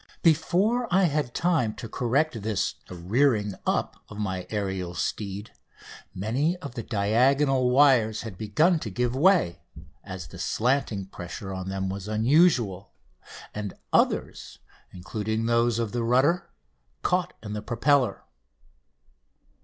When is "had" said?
1.03-1.35, 8.23-8.35